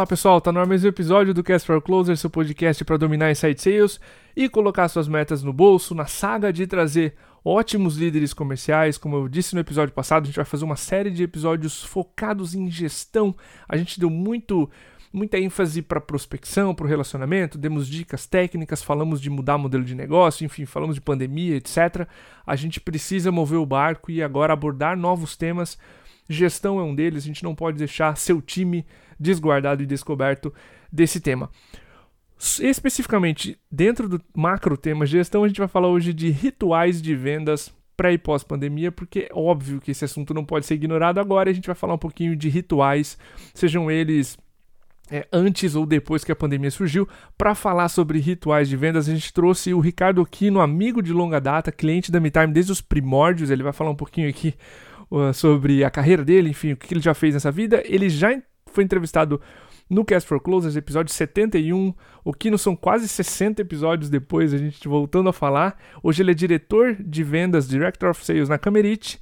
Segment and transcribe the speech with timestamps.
[0.00, 3.30] Olá pessoal, tá no mais um episódio do Cast for Closer, seu podcast para dominar
[3.30, 4.00] inside sales
[4.34, 8.96] e colocar suas metas no bolso, na saga de trazer ótimos líderes comerciais.
[8.96, 12.54] Como eu disse no episódio passado, a gente vai fazer uma série de episódios focados
[12.54, 13.36] em gestão.
[13.68, 14.70] A gente deu muito
[15.12, 19.94] muita ênfase para prospecção, para o relacionamento, demos dicas técnicas, falamos de mudar modelo de
[19.94, 22.08] negócio, enfim, falamos de pandemia, etc.
[22.46, 25.76] A gente precisa mover o barco e agora abordar novos temas.
[26.26, 28.86] Gestão é um deles, a gente não pode deixar seu time
[29.20, 30.52] desguardado e descoberto
[30.90, 31.50] desse tema.
[32.60, 37.70] Especificamente dentro do macro tema gestão, a gente vai falar hoje de rituais de vendas
[38.00, 41.50] pré e pós-pandemia, porque é óbvio que esse assunto não pode ser ignorado agora.
[41.50, 43.18] A gente vai falar um pouquinho de rituais,
[43.52, 44.38] sejam eles
[45.10, 47.06] é, antes ou depois que a pandemia surgiu.
[47.36, 51.38] Para falar sobre rituais de vendas, a gente trouxe o Ricardo Aquino, amigo de longa
[51.38, 53.50] data, cliente da MeTime desde os primórdios.
[53.50, 54.54] Ele vai falar um pouquinho aqui
[55.10, 57.82] uh, sobre a carreira dele, enfim, o que ele já fez nessa vida.
[57.84, 58.32] Ele já
[58.72, 59.40] foi entrevistado
[59.88, 61.92] no Cast for Closers, episódio 71.
[62.24, 65.76] O Kino são quase 60 episódios depois, a gente voltando a falar.
[66.02, 69.20] Hoje ele é diretor de vendas, Director of Sales na Camerite.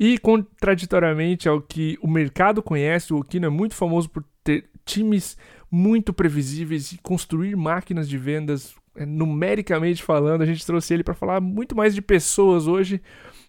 [0.00, 5.36] E contraditoriamente ao que o mercado conhece, o Kino é muito famoso por ter times
[5.70, 10.42] muito previsíveis e construir máquinas de vendas é, numericamente falando.
[10.42, 13.00] A gente trouxe ele para falar muito mais de pessoas hoje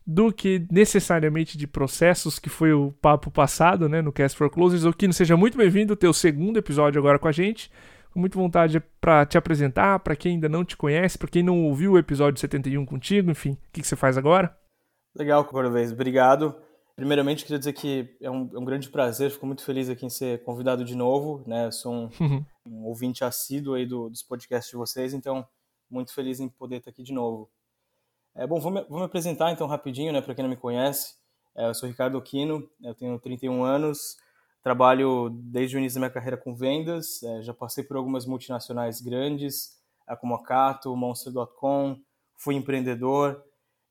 [0.06, 4.84] do que necessariamente de processos, que foi o papo passado, né, no Cast for Closers.
[4.84, 7.72] O Kino, seja muito bem-vindo ao teu segundo episódio agora com a gente.
[8.12, 11.64] Com muita vontade para te apresentar, para quem ainda não te conhece, para quem não
[11.64, 14.56] ouviu o episódio 71 contigo, enfim, o que, que você faz agora?
[15.16, 16.56] Legal, Corvez, obrigado.
[16.96, 20.12] Primeiramente, queria dizer que é um, é um, grande prazer, fico muito feliz aqui em
[20.12, 21.66] ser convidado de novo, né?
[21.66, 22.46] Eu sou um, uhum.
[22.68, 25.44] um ouvinte assíduo aí do, dos podcasts de vocês, então
[25.90, 27.50] muito feliz em poder estar aqui de novo.
[28.36, 31.16] É, bom, vou me, vou me, apresentar então rapidinho, né, para quem não me conhece.
[31.56, 34.18] É, eu sou Ricardo Aquino, eu tenho 31 anos,
[34.64, 39.02] trabalho desde o início da minha carreira com vendas, é, já passei por algumas multinacionais
[39.02, 39.80] grandes,
[40.20, 42.00] como a Cato, Monster.com,
[42.38, 43.44] fui empreendedor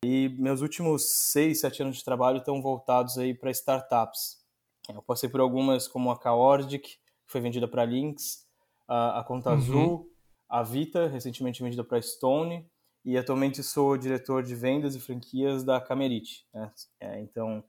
[0.04, 4.42] e meus últimos 6, 7 anos de trabalho estão voltados aí para startups.
[4.91, 8.44] É, eu passei por algumas como a Kaordic, que foi vendida para Lynx,
[8.88, 9.56] a, a Conta uhum.
[9.56, 10.10] Azul,
[10.48, 12.69] a Vita, recentemente vendida para Stone,
[13.04, 16.46] e atualmente sou diretor de vendas e franquias da Camerite.
[16.54, 16.72] Né?
[17.00, 17.64] É, então,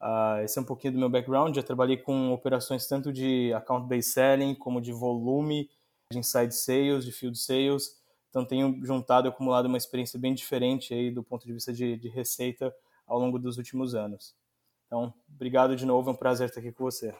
[0.00, 1.54] uh, esse é um pouquinho do meu background.
[1.54, 5.70] Já trabalhei com operações tanto de account-based selling como de volume,
[6.10, 8.00] de inside sales, de field sales.
[8.30, 11.96] Então, tenho juntado e acumulado uma experiência bem diferente aí do ponto de vista de,
[11.96, 12.74] de receita
[13.06, 14.34] ao longo dos últimos anos.
[14.86, 17.14] Então, obrigado de novo, é um prazer estar aqui com você.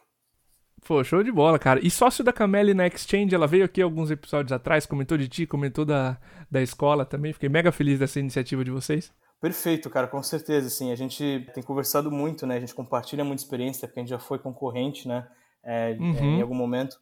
[0.87, 1.81] Pô, show de bola, cara.
[1.85, 5.47] E sócio da Cameli na Exchange, ela veio aqui alguns episódios atrás, comentou de ti,
[5.47, 6.19] comentou da,
[6.51, 7.33] da escola também.
[7.33, 9.13] Fiquei mega feliz dessa iniciativa de vocês.
[9.41, 10.93] Perfeito, cara, com certeza, sim.
[10.93, 12.57] A gente tem conversado muito, né?
[12.57, 15.27] A gente compartilha muita experiência, porque a gente já foi concorrente, né?
[15.63, 16.17] É, uhum.
[16.17, 16.99] é, em algum momento.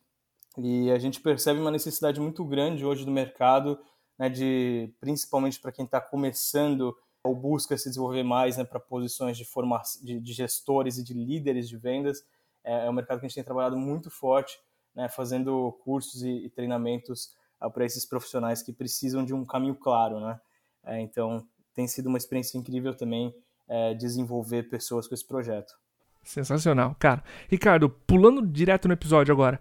[0.56, 3.78] E a gente percebe uma necessidade muito grande hoje do mercado,
[4.18, 4.28] né?
[4.28, 6.94] De, principalmente para quem está começando
[7.24, 8.64] ou busca se desenvolver mais, né?
[8.64, 12.24] Para posições de, forma, de, de gestores e de líderes de vendas
[12.68, 14.60] é, é um mercado que a gente tem trabalhado muito forte,
[14.94, 19.74] né, fazendo cursos e, e treinamentos uh, para esses profissionais que precisam de um caminho
[19.74, 20.38] claro, né?
[20.84, 23.34] É, então, tem sido uma experiência incrível também
[23.68, 25.74] é, desenvolver pessoas com esse projeto.
[26.22, 27.22] Sensacional, cara.
[27.48, 29.60] Ricardo, pulando direto no episódio agora.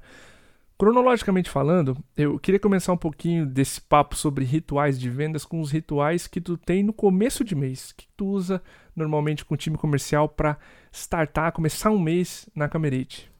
[0.77, 5.71] Cronologicamente falando, eu queria começar um pouquinho desse papo sobre rituais de vendas com os
[5.71, 8.61] rituais que tu tem no começo de mês, que tu usa
[8.97, 10.57] normalmente com o time comercial para
[10.91, 13.31] startar, começar um mês na Camerite.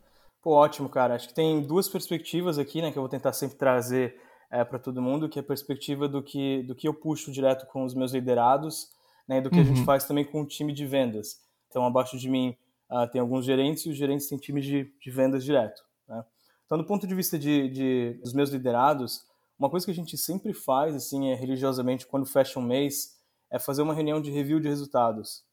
[0.42, 1.16] Pô, ótimo, cara.
[1.16, 4.16] Acho que tem duas perspectivas aqui, né, que eu vou tentar sempre trazer
[4.50, 7.66] é, para todo mundo, que é a perspectiva do que, do que eu puxo direto
[7.68, 8.90] com os meus liderados,
[9.28, 9.62] né, do que uhum.
[9.62, 9.86] a gente uhum.
[9.86, 11.42] faz também com o time de vendas.
[11.68, 12.56] Então, abaixo de mim
[12.90, 15.82] uh, tem alguns gerentes e os gerentes têm times de, de vendas direto.
[16.08, 16.24] Né?
[16.66, 19.26] Então, do ponto de vista de, de, dos meus liderados,
[19.60, 23.18] uma coisa que a gente sempre faz, assim, é religiosamente, quando fecha um mês,
[23.52, 25.44] é fazer uma reunião de review de resultados,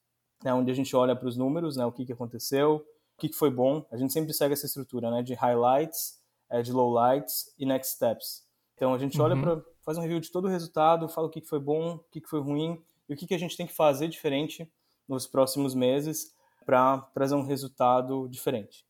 [0.45, 3.31] né, onde a gente olha para os números, né, o que, que aconteceu, o que,
[3.31, 3.85] que foi bom.
[3.91, 6.21] A gente sempre segue essa estrutura, né, de highlights,
[6.51, 8.45] é, de lowlights e next steps.
[8.75, 9.25] Então, a gente uhum.
[9.25, 11.95] olha para, faz um review de todo o resultado, fala o que, que foi bom,
[11.95, 14.71] o que, que foi ruim e o que, que a gente tem que fazer diferente
[15.09, 16.35] nos próximos meses
[16.67, 18.85] para trazer um resultado diferente.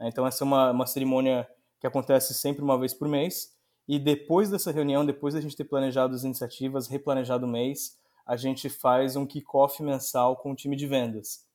[0.00, 1.48] Então, essa é uma, uma cerimônia
[1.80, 3.56] que acontece sempre uma vez por mês.
[3.86, 8.36] E depois dessa reunião, depois da gente ter planejado as iniciativas, replanejado o mês, a
[8.36, 11.46] gente faz um kickoff mensal com o time de vendas.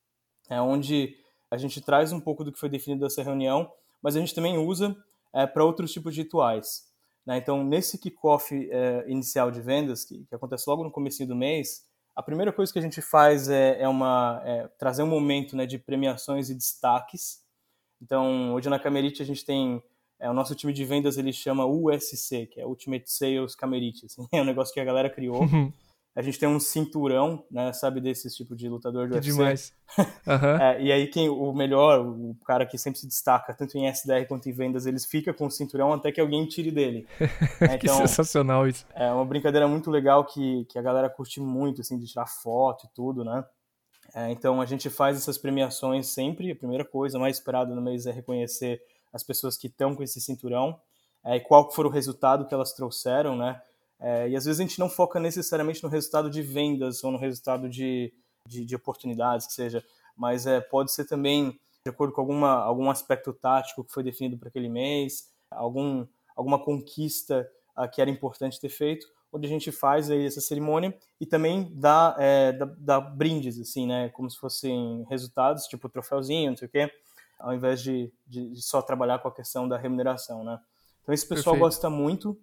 [0.49, 1.15] É onde
[1.51, 3.71] a gente traz um pouco do que foi definido dessa reunião,
[4.01, 4.97] mas a gente também usa
[5.31, 6.91] é, para outros tipos de rituais.
[7.23, 7.37] Né?
[7.37, 11.85] Então, nesse kickoff é, inicial de vendas, que, que, acontece logo no começo do mês,
[12.15, 15.67] a primeira coisa que a gente faz é, é uma, é trazer um momento né,
[15.67, 17.43] de premiações e destaques.
[18.01, 19.81] Então, hoje na Camerite a gente tem
[20.19, 24.07] é, o nosso time de vendas ele chama USC, que é Ultimate Sales Camerite.
[24.07, 25.41] Assim, é um negócio que a galera criou.
[26.15, 27.73] A gente tem um cinturão, né?
[27.73, 29.31] Sabe desse tipo de lutador de UFC?
[29.31, 29.73] Demais.
[30.25, 30.55] Uhum.
[30.59, 34.25] é, e aí quem o melhor, o cara que sempre se destaca, tanto em SDR
[34.27, 37.05] quanto em vendas, eles fica com o cinturão até que alguém tire dele.
[37.61, 38.87] É, que então, sensacional isso.
[38.95, 42.87] É uma brincadeira muito legal que, que a galera curte muito, assim, de tirar foto
[42.87, 43.45] e tudo, né?
[44.15, 46.51] É, então a gente faz essas premiações sempre.
[46.51, 48.81] A primeira coisa mais esperada no mês é reconhecer
[49.11, 50.79] as pessoas que estão com esse cinturão
[51.23, 53.61] é, e qual for o resultado que elas trouxeram, né?
[54.03, 57.17] É, e às vezes a gente não foca necessariamente no resultado de vendas ou no
[57.17, 58.13] resultado de,
[58.45, 59.83] de, de oportunidades, que seja,
[60.15, 64.37] mas é, pode ser também de acordo com alguma, algum aspecto tático que foi definido
[64.37, 66.05] para aquele mês, algum,
[66.35, 70.95] alguma conquista uh, que era importante ter feito, onde a gente faz aí essa cerimônia
[71.19, 74.09] e também dá, é, dá, dá, brindes, assim, né?
[74.09, 76.91] Como se fossem resultados, tipo troféuzinho, não sei o quê
[77.43, 80.57] ao invés de, de, de, só trabalhar com a questão da remuneração, né?
[81.01, 81.65] Então esse pessoal Perfeito.
[81.65, 82.39] gosta muito.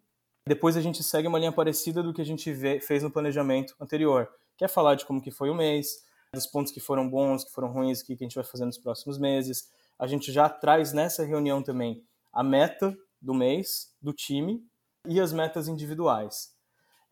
[0.50, 3.72] Depois a gente segue uma linha parecida do que a gente vê, fez no planejamento
[3.78, 6.04] anterior, que é falar de como que foi o mês,
[6.34, 8.76] dos pontos que foram bons, que foram ruins, o que a gente vai fazer nos
[8.76, 9.70] próximos meses.
[9.96, 12.02] A gente já traz nessa reunião também
[12.32, 14.60] a meta do mês, do time
[15.06, 16.52] e as metas individuais.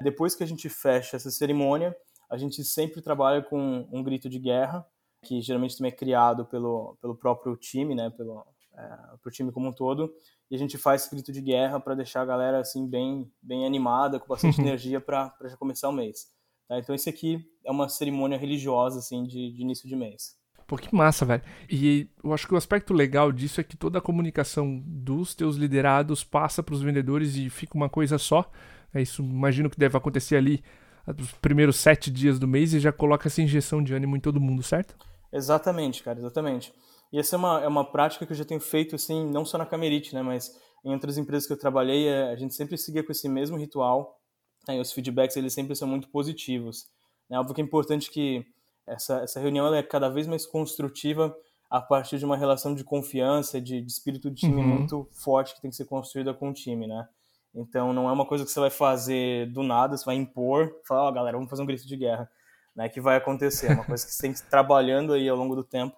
[0.02, 1.96] Depois que a gente fecha essa cerimônia,
[2.28, 4.84] a gente sempre trabalha com um grito de guerra,
[5.24, 8.44] que geralmente também é criado pelo, pelo próprio time, né, pelo
[8.78, 10.12] é, pro time como um todo,
[10.50, 14.20] e a gente faz grito de guerra para deixar a galera assim bem bem animada,
[14.20, 16.26] com bastante energia para já começar o mês.
[16.68, 16.78] Tá?
[16.78, 20.38] Então esse aqui é uma cerimônia religiosa assim de, de início de mês.
[20.66, 21.42] Pô, que massa, velho.
[21.70, 25.56] E eu acho que o aspecto legal disso é que toda a comunicação dos teus
[25.56, 28.50] liderados passa para os vendedores e fica uma coisa só.
[28.92, 30.62] É isso, imagino que deve acontecer ali
[31.06, 34.38] nos primeiros sete dias do mês e já coloca essa injeção de ânimo em todo
[34.38, 34.94] mundo, certo?
[35.32, 36.72] Exatamente, cara, exatamente.
[37.12, 39.56] E essa é uma, é uma prática que eu já tenho feito, assim, não só
[39.56, 43.02] na Camerite, né, mas em outras empresas que eu trabalhei, é, a gente sempre seguia
[43.02, 44.18] com esse mesmo ritual,
[44.66, 46.86] né, e os feedbacks, eles sempre são muito positivos.
[47.30, 48.44] É óbvio que é importante que
[48.86, 51.34] essa, essa reunião ela é cada vez mais construtiva
[51.70, 54.66] a partir de uma relação de confiança, de, de espírito de time uhum.
[54.66, 57.06] muito forte que tem que ser construída com o time, né?
[57.54, 61.04] Então não é uma coisa que você vai fazer do nada, você vai impor, falar,
[61.04, 62.30] ó, oh, galera, vamos fazer um grito de guerra
[62.74, 63.70] né, que vai acontecer.
[63.70, 65.96] É uma coisa que você tem que ir trabalhando aí ao longo do tempo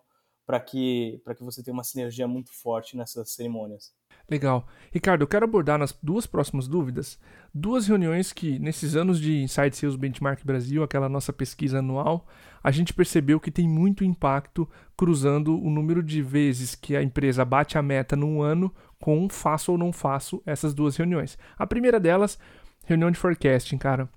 [0.50, 3.92] para que, que você tenha uma sinergia muito forte nessas cerimônias.
[4.28, 4.66] Legal.
[4.90, 7.20] Ricardo, eu quero abordar nas duas próximas dúvidas
[7.54, 12.26] duas reuniões que, nesses anos de Inside Sales Benchmark Brasil, aquela nossa pesquisa anual,
[12.64, 17.44] a gente percebeu que tem muito impacto cruzando o número de vezes que a empresa
[17.44, 21.38] bate a meta num ano com faço ou não faço essas duas reuniões.
[21.56, 22.40] A primeira delas,
[22.84, 24.08] reunião de forecasting, cara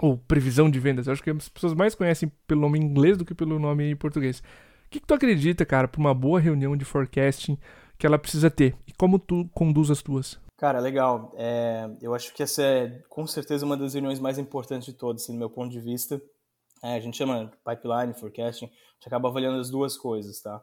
[0.00, 1.06] ou previsão de vendas.
[1.06, 3.90] Eu acho que as pessoas mais conhecem pelo nome em inglês do que pelo nome
[3.90, 4.42] em português.
[4.86, 7.58] O que, que tu acredita, cara, para uma boa reunião de forecasting
[7.98, 8.76] que ela precisa ter?
[8.86, 10.38] E como tu conduz as tuas?
[10.56, 11.32] Cara, legal.
[11.36, 15.22] É, eu acho que essa é com certeza uma das reuniões mais importantes de todas,
[15.22, 16.22] assim, do meu ponto de vista.
[16.82, 20.62] É, a gente chama pipeline, forecasting, a gente acaba avaliando as duas coisas, tá?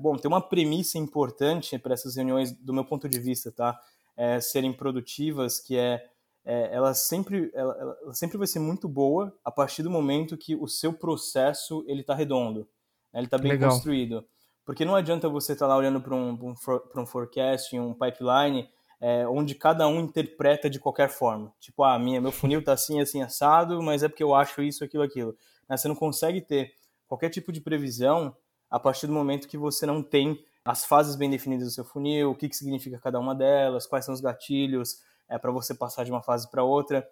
[0.00, 3.78] Bom, tem uma premissa importante para essas reuniões, do meu ponto de vista, tá?
[4.16, 6.00] É, serem produtivas, que é
[6.44, 10.54] é, ela, sempre, ela, ela, sempre vai ser muito boa a partir do momento que
[10.54, 12.68] o seu processo ele está redondo,
[13.14, 13.20] né?
[13.20, 13.70] ele está bem Legal.
[13.70, 14.26] construído.
[14.64, 16.54] Porque não adianta você estar tá lá olhando para um, um,
[16.96, 18.68] um forecast, um pipeline,
[19.00, 21.52] é, onde cada um interpreta de qualquer forma.
[21.60, 24.82] Tipo, ah, minha, meu funil está assim, assim, assado, mas é porque eu acho isso,
[24.82, 25.36] aquilo, aquilo.
[25.68, 25.76] Né?
[25.76, 26.72] Você não consegue ter
[27.06, 28.34] qualquer tipo de previsão
[28.70, 32.30] a partir do momento que você não tem as fases bem definidas do seu funil,
[32.30, 36.04] o que, que significa cada uma delas, quais são os gatilhos, é, para você passar
[36.04, 37.06] de uma fase para outra.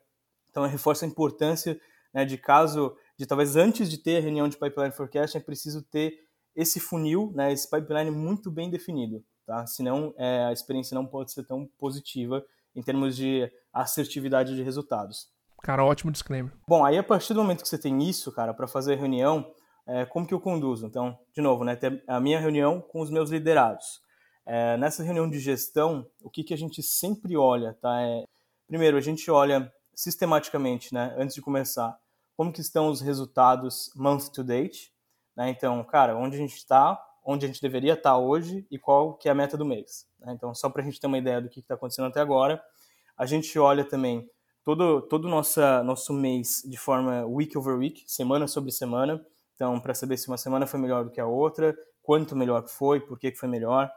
[0.50, 1.78] Então, reforça a importância
[2.12, 5.80] né, de caso, de talvez antes de ter a reunião de pipeline forecast, é preciso
[5.80, 6.12] ter
[6.56, 9.64] esse funil, né, esse pipeline muito bem definido, tá?
[9.64, 15.28] Senão é, a experiência não pode ser tão positiva em termos de assertividade de resultados.
[15.62, 16.52] Cara, ótimo disclaimer.
[16.66, 19.54] Bom, aí a partir do momento que você tem isso, cara, para fazer a reunião,
[19.86, 20.84] é, como que eu conduzo?
[20.84, 24.00] Então, de novo, né, ter a minha reunião com os meus liderados.
[24.44, 28.02] É, nessa reunião de gestão, o que, que a gente sempre olha, tá?
[28.02, 28.24] É,
[28.66, 31.96] primeiro, a gente olha sistematicamente, né, antes de começar,
[32.36, 34.92] como que estão os resultados month to date,
[35.36, 35.50] né?
[35.50, 39.14] Então, cara, onde a gente está, onde a gente deveria estar tá hoje e qual
[39.14, 40.06] que é a meta do mês.
[40.18, 40.32] Né?
[40.32, 42.62] Então, só para a gente ter uma ideia do que está acontecendo até agora,
[43.16, 44.28] a gente olha também
[44.64, 49.24] todo todo nossa nosso mês de forma week over week, semana sobre semana.
[49.54, 53.00] Então, para saber se uma semana foi melhor do que a outra, quanto melhor foi,
[53.00, 53.90] por que, foi melhor.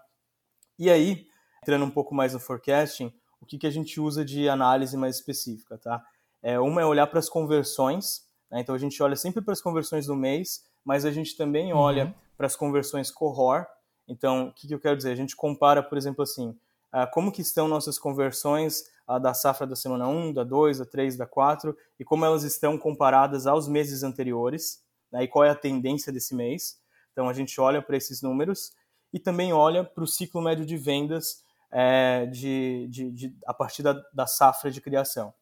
[0.77, 1.27] E aí,
[1.63, 3.11] entrando um pouco mais no forecasting,
[3.41, 6.03] o que, que a gente usa de análise mais específica, tá?
[6.43, 8.24] É, uma é olhar para as conversões?
[8.61, 11.79] Então a gente olha sempre para as conversões do mês, mas a gente também uhum.
[11.79, 13.67] olha para as conversões cohort.
[14.07, 15.11] Então, o que, que eu quero dizer?
[15.11, 19.65] A gente compara, por exemplo, assim, uh, como que estão nossas conversões uh, da safra
[19.65, 23.67] da semana 1, da 2, da 3, da 4 e como elas estão comparadas aos
[23.67, 26.79] meses anteriores né, e qual é a tendência desse mês.
[27.11, 28.73] Então a gente olha para esses números
[29.11, 33.81] e também olha para o ciclo médio de vendas é, de, de, de, a partir
[33.81, 35.33] da, da safra de criação.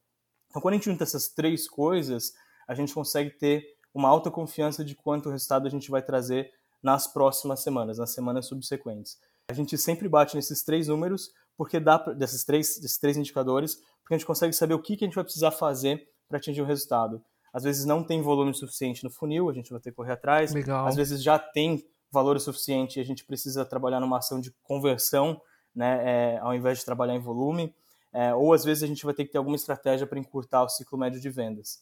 [0.48, 2.34] Então, quando a gente junta essas três coisas,
[2.67, 6.51] a gente consegue ter uma alta confiança de quanto resultado a gente vai trazer
[6.82, 9.17] nas próximas semanas, nas semanas subsequentes.
[9.48, 14.15] A gente sempre bate nesses três números, porque dá desses três, desses três indicadores, porque
[14.15, 16.65] a gente consegue saber o que, que a gente vai precisar fazer para atingir o
[16.65, 17.24] resultado.
[17.53, 20.51] Às vezes não tem volume suficiente no funil, a gente vai ter que correr atrás.
[20.51, 20.88] Legal.
[20.88, 25.39] Às vezes já tem valor suficiente e a gente precisa trabalhar numa ação de conversão,
[25.75, 27.74] né, é, ao invés de trabalhar em volume.
[28.12, 30.70] É, ou às vezes a gente vai ter que ter alguma estratégia para encurtar o
[30.70, 31.82] ciclo médio de vendas.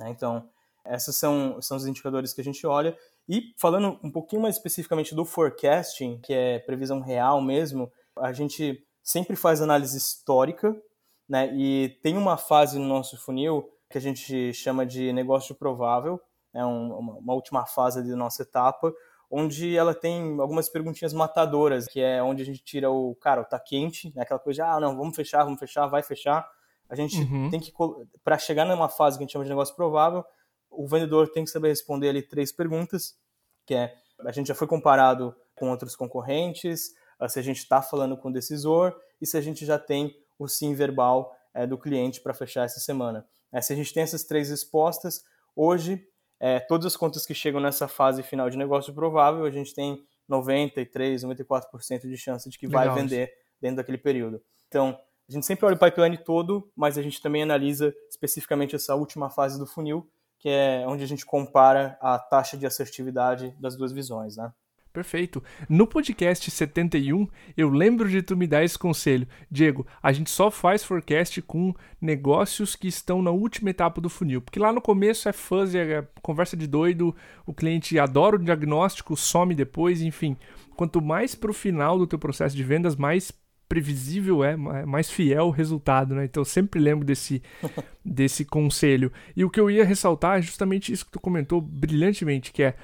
[0.00, 0.10] Né?
[0.10, 0.48] Então,
[0.86, 2.96] esses são, são os indicadores que a gente olha.
[3.28, 8.82] E falando um pouquinho mais especificamente do forecasting, que é previsão real mesmo, a gente
[9.02, 10.74] sempre faz análise histórica,
[11.28, 11.54] né?
[11.54, 16.20] E tem uma fase no nosso funil que a gente chama de negócio provável,
[16.54, 18.92] é um, uma, uma, última fase da nossa etapa,
[19.30, 23.58] onde ela tem algumas perguntinhas matadoras, que é onde a gente tira o, cara, tá
[23.60, 24.22] quente, né?
[24.22, 26.48] aquela coisa de, ah, não, vamos fechar, vamos fechar, vai fechar.
[26.90, 27.48] A gente uhum.
[27.48, 27.72] tem que,
[28.24, 30.24] para chegar numa fase que a gente chama de negócio provável,
[30.68, 33.14] o vendedor tem que saber responder ali três perguntas,
[33.64, 37.80] que é, a gente já foi comparado com outros concorrentes, ah, se a gente está
[37.80, 41.78] falando com o decisor e se a gente já tem o sim verbal é, do
[41.78, 43.24] cliente para fechar essa semana.
[43.52, 45.22] É, se a gente tem essas três respostas,
[45.54, 46.04] hoje,
[46.40, 50.02] é, todas as contas que chegam nessa fase final de negócio provável, a gente tem
[50.28, 52.86] 93, 94% de chance de que Legal.
[52.86, 54.42] vai vender dentro daquele período.
[54.68, 54.98] Então,
[55.30, 59.30] a gente sempre olha o pipeline todo, mas a gente também analisa especificamente essa última
[59.30, 60.10] fase do funil,
[60.40, 64.52] que é onde a gente compara a taxa de assertividade das duas visões, né?
[64.92, 65.40] Perfeito.
[65.68, 69.28] No podcast 71, eu lembro de tu me dar esse conselho.
[69.48, 74.42] Diego, a gente só faz forecast com negócios que estão na última etapa do funil.
[74.42, 77.14] Porque lá no começo é fuzzy, é conversa de doido,
[77.46, 80.36] o cliente adora o diagnóstico, some depois, enfim.
[80.74, 83.30] Quanto mais pro final do teu processo de vendas, mais
[83.70, 86.24] previsível é, mais fiel o resultado, né?
[86.24, 87.40] Então eu sempre lembro desse,
[88.04, 89.12] desse conselho.
[89.36, 92.74] E o que eu ia ressaltar é justamente isso que tu comentou brilhantemente, que é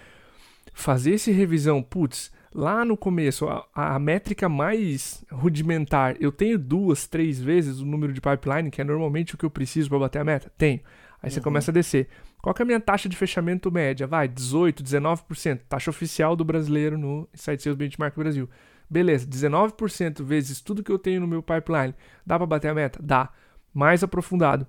[0.72, 7.08] fazer esse revisão, putz, lá no começo, a, a, métrica mais rudimentar, eu tenho duas,
[7.08, 10.20] três vezes o número de pipeline, que é normalmente o que eu preciso para bater
[10.20, 10.52] a meta?
[10.56, 10.80] Tenho.
[11.20, 11.44] Aí você uhum.
[11.44, 12.08] começa a descer.
[12.40, 14.06] Qual é a minha taxa de fechamento média?
[14.06, 15.62] Vai, 18, 19%.
[15.68, 18.48] Taxa oficial do brasileiro no Site Sales Benchmark Brasil.
[18.88, 21.94] Beleza, 19% vezes tudo que eu tenho no meu pipeline.
[22.24, 23.00] Dá para bater a meta?
[23.02, 23.30] Dá.
[23.74, 24.66] Mais aprofundado.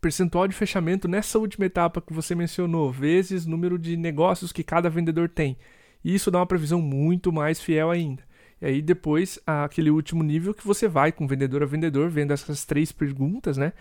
[0.00, 4.88] Percentual de fechamento nessa última etapa que você mencionou, vezes número de negócios que cada
[4.88, 5.56] vendedor tem.
[6.04, 8.22] E isso dá uma previsão muito mais fiel ainda.
[8.60, 12.64] E aí depois, aquele último nível que você vai com vendedor a vendedor, vendo essas
[12.64, 13.72] três perguntas, né?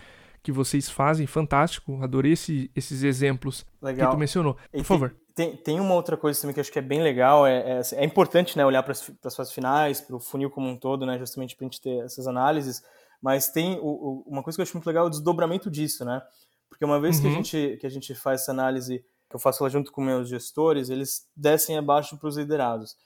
[0.41, 2.01] Que vocês fazem, fantástico.
[2.01, 4.07] Adorei esse, esses exemplos Legal.
[4.07, 4.57] que tu mencionou.
[4.71, 5.15] Por favor.
[5.39, 7.81] Tem, tem uma outra coisa também que eu acho que é bem legal, é, é,
[7.93, 11.17] é importante né, olhar para as fases finais, para o funil como um todo, né,
[11.17, 12.83] justamente para a gente ter essas análises,
[13.21, 16.03] mas tem o, o, uma coisa que eu acho muito legal é o desdobramento disso,
[16.03, 16.21] né?
[16.67, 17.21] Porque uma vez uhum.
[17.21, 17.35] que, a uhum.
[17.37, 20.89] gente, que a gente faz essa análise, que eu faço lá junto com meus gestores,
[20.89, 22.97] eles descem abaixo para os liderados.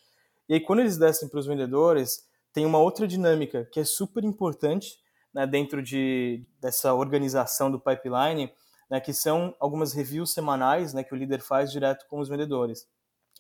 [0.50, 4.24] E aí quando eles descem para os vendedores, tem uma outra dinâmica que é super
[4.24, 4.98] importante
[5.32, 8.52] né, dentro de, dessa organização do pipeline,
[8.94, 12.88] né, que são algumas reviews semanais né, que o líder faz direto com os vendedores.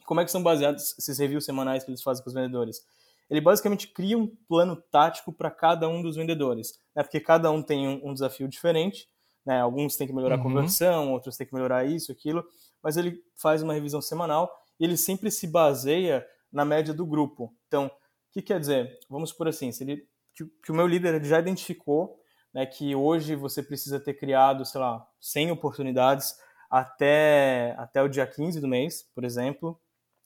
[0.03, 2.83] Como é que são baseados esses reviews semanais que eles fazem com os vendedores?
[3.29, 7.61] Ele basicamente cria um plano tático para cada um dos vendedores, né, porque cada um
[7.61, 9.07] tem um, um desafio diferente,
[9.45, 10.41] né, alguns têm que melhorar uhum.
[10.41, 12.43] a conversão, outros têm que melhorar isso, aquilo,
[12.81, 17.55] mas ele faz uma revisão semanal e ele sempre se baseia na média do grupo.
[17.67, 17.91] Então, o
[18.31, 18.97] que quer dizer?
[19.07, 22.19] Vamos por assim, se ele, que, que o meu líder já identificou
[22.53, 26.37] né, que hoje você precisa ter criado, sei lá, 100 oportunidades
[26.69, 29.79] até, até o dia 15 do mês, por exemplo,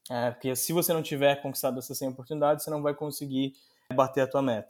[0.09, 3.53] é, porque se você não tiver conquistado essas 100 oportunidades, você não vai conseguir
[3.93, 4.69] bater a tua meta.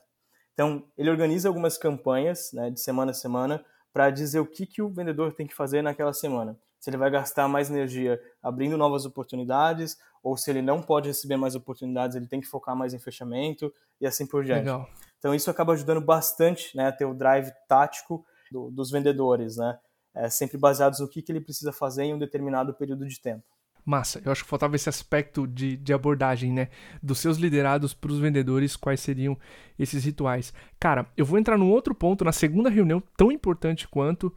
[0.54, 4.82] Então, ele organiza algumas campanhas né, de semana a semana para dizer o que, que
[4.82, 6.58] o vendedor tem que fazer naquela semana.
[6.80, 11.38] Se ele vai gastar mais energia abrindo novas oportunidades, ou se ele não pode receber
[11.38, 14.60] mais oportunidades, ele tem que focar mais em fechamento e assim por diante.
[14.60, 14.90] Legal.
[15.20, 19.78] Então isso acaba ajudando bastante né, a ter o drive tático do, dos vendedores, né?
[20.16, 23.44] É, sempre baseados no que, que ele precisa fazer em um determinado período de tempo.
[23.86, 26.68] Massa, eu acho que faltava esse aspecto de, de abordagem, né?
[27.02, 29.38] Dos seus liderados para os vendedores, quais seriam
[29.80, 30.54] esses rituais.
[30.78, 34.34] Cara, eu vou entrar num outro ponto, na segunda reunião, tão importante quanto,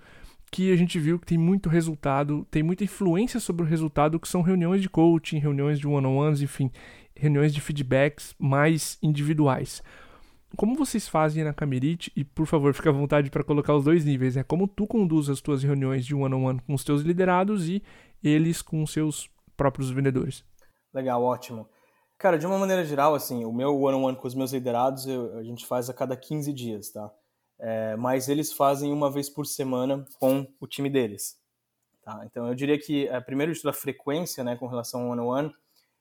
[0.52, 4.28] que a gente viu que tem muito resultado, tem muita influência sobre o resultado, que
[4.28, 6.70] são reuniões de coaching, reuniões de one-on-ones, enfim,
[7.16, 9.82] reuniões de feedbacks mais individuais.
[10.56, 14.04] Como vocês fazem na Camerite, e por favor, fica à vontade para colocar os dois
[14.04, 14.42] níveis, né?
[14.42, 17.82] Como tu conduz as tuas reuniões de one-on-one -on -one com os teus liderados e
[18.22, 20.44] eles com os seus próprios vendedores.
[20.92, 21.68] Legal, ótimo.
[22.18, 25.06] Cara, de uma maneira geral, assim, o meu one-on-one -on -one com os meus liderados
[25.06, 27.10] eu, a gente faz a cada 15 dias, tá?
[27.58, 31.38] É, mas eles fazem uma vez por semana com o time deles.
[32.02, 32.22] Tá?
[32.24, 35.54] Então, eu diria que, é, primeiro a frequência né, com relação ao one-on-one, -on -one,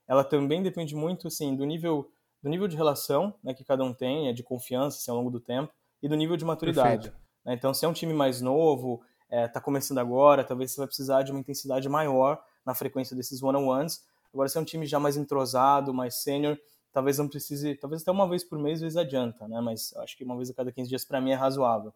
[0.07, 2.09] ela também depende muito assim, do nível
[2.41, 5.29] do nível de relação né, que cada um tem, é de confiança assim, ao longo
[5.29, 7.13] do tempo, e do nível de maturidade.
[7.46, 7.53] Né?
[7.53, 10.88] Então, se é um time mais novo, está é, tá começando agora, talvez você vai
[10.88, 14.03] precisar de uma intensidade maior na frequência desses one-on-ones.
[14.34, 16.58] Agora, se é um time já mais entrosado, mais sênior,
[16.91, 19.60] talvez não precise, talvez até uma vez por mês, às vezes adianta, né?
[19.62, 21.93] Mas acho que uma vez a cada 15 dias para mim é razoável.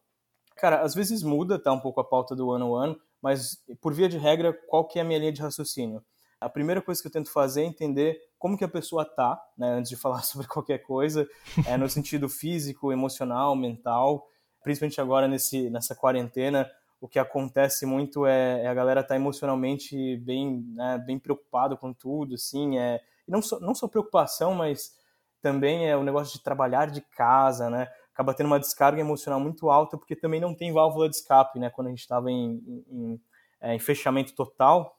[0.55, 4.17] Cara, às vezes muda, tá um pouco a pauta do one-on-one, mas por via de
[4.17, 6.03] regra, qual que é a minha linha de raciocínio?
[6.43, 9.75] A primeira coisa que eu tento fazer é entender como que a pessoa tá, né,
[9.75, 11.27] antes de falar sobre qualquer coisa,
[11.65, 14.27] é, no sentido físico, emocional, mental,
[14.61, 16.69] principalmente agora nesse, nessa quarentena,
[16.99, 21.93] o que acontece muito é, é a galera tá emocionalmente bem, né, bem preocupado com
[21.93, 24.93] tudo, assim, é, não só, não só preocupação, mas
[25.41, 29.69] também é o negócio de trabalhar de casa, né, acaba tendo uma descarga emocional muito
[29.69, 32.85] alta, porque também não tem válvula de escape, né, quando a gente estava em, em,
[32.89, 33.21] em,
[33.59, 34.97] é, em fechamento total,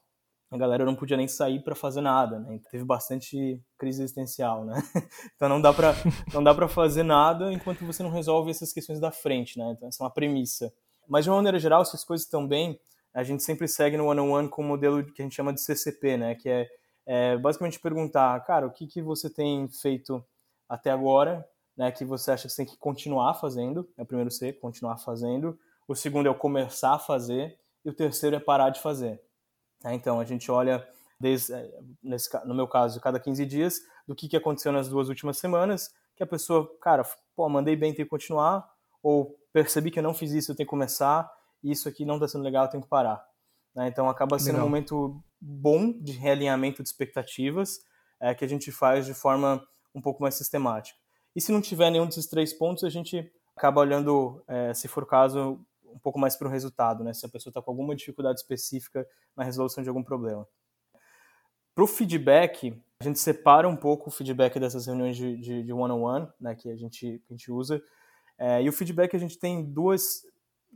[0.51, 2.59] a galera não podia nem sair para fazer nada, né?
[2.69, 4.75] Teve bastante crise existencial, né?
[5.35, 5.93] Então não dá para
[6.33, 9.73] não dá para fazer nada enquanto você não resolve essas questões da frente, né?
[9.75, 10.71] Então essa é uma premissa.
[11.07, 12.79] Mas de uma maneira geral, se as coisas bem,
[13.13, 15.53] a gente sempre segue no one on one com o modelo que a gente chama
[15.53, 16.35] de CCP, né?
[16.35, 16.67] Que é,
[17.05, 20.23] é basicamente perguntar, cara, o que que você tem feito
[20.69, 21.47] até agora,
[21.77, 21.91] né?
[21.91, 23.87] Que você acha que você tem que continuar fazendo?
[23.97, 25.57] É o primeiro C, continuar fazendo.
[25.87, 29.21] O segundo é o começar a fazer e o terceiro é parar de fazer.
[29.85, 29.93] Né?
[29.93, 30.85] Então, a gente olha,
[31.19, 31.71] desde, eh,
[32.03, 35.93] nesse, no meu caso, cada 15 dias, do que, que aconteceu nas duas últimas semanas,
[36.15, 38.67] que a pessoa, cara, pô, mandei bem, tem que continuar,
[39.03, 41.31] ou percebi que eu não fiz isso, eu tenho que começar,
[41.63, 43.23] isso aqui não está sendo legal, eu tenho que parar.
[43.75, 43.87] Né?
[43.87, 44.65] Então, acaba sendo legal.
[44.65, 47.79] um momento bom de realinhamento de expectativas,
[48.19, 50.97] é, que a gente faz de forma um pouco mais sistemática.
[51.35, 55.03] E se não tiver nenhum desses três pontos, a gente acaba olhando, é, se for
[55.03, 55.59] o caso,
[55.95, 57.13] um pouco mais para o resultado, né?
[57.13, 60.45] Se a pessoa está com alguma dificuldade específica na resolução de algum problema.
[61.73, 66.55] Para o feedback, a gente separa um pouco o feedback dessas reuniões de, one-on-one, né,
[66.55, 67.81] que a gente, que a gente usa.
[68.37, 70.21] É, e o feedback a gente tem duas,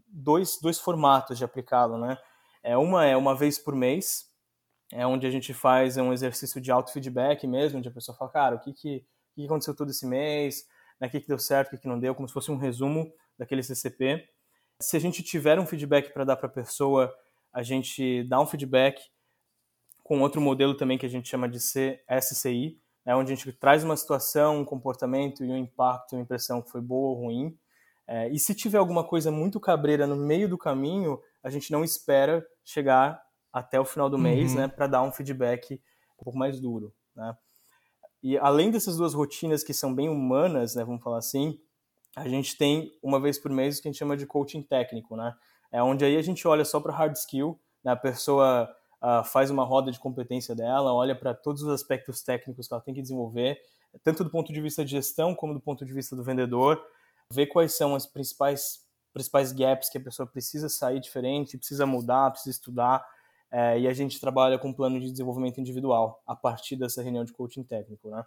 [0.07, 2.17] dois, dois formatos de aplicá-lo, né?
[2.63, 4.29] É, uma é uma vez por mês,
[4.91, 8.55] é onde a gente faz um exercício de auto-feedback mesmo, onde a pessoa fala, cara,
[8.55, 10.65] o que, que, o que aconteceu todo esse mês,
[10.99, 12.57] né, o que, que deu certo, o que, que não deu, como se fosse um
[12.57, 14.27] resumo daquele CCP.
[14.81, 17.13] Se a gente tiver um feedback para dar para a pessoa,
[17.51, 19.01] a gente dá um feedback
[20.03, 23.83] com outro modelo também que a gente chama de SCI, é onde a gente traz
[23.83, 27.57] uma situação, um comportamento e um impacto, uma impressão que foi boa ou ruim.
[28.07, 31.83] É, e se tiver alguma coisa muito cabreira no meio do caminho, a gente não
[31.83, 34.23] espera chegar até o final do uhum.
[34.23, 35.81] mês, né, para dar um feedback
[36.19, 37.35] um pouco mais duro, né?
[38.21, 41.59] E além dessas duas rotinas que são bem humanas, né, vamos falar assim,
[42.15, 45.15] a gente tem uma vez por mês o que a gente chama de coaching técnico,
[45.15, 45.33] né?
[45.71, 47.91] É onde aí a gente olha só para hard skill, né?
[47.91, 48.69] a pessoa
[49.01, 52.81] uh, faz uma roda de competência dela, olha para todos os aspectos técnicos que ela
[52.81, 53.59] tem que desenvolver,
[54.03, 56.83] tanto do ponto de vista de gestão como do ponto de vista do vendedor,
[57.31, 62.29] ver quais são as principais principais gaps que a pessoa precisa sair diferente, precisa mudar,
[62.29, 63.03] precisa estudar,
[63.51, 67.25] é, e a gente trabalha com um plano de desenvolvimento individual a partir dessa reunião
[67.25, 68.23] de coaching técnico, né?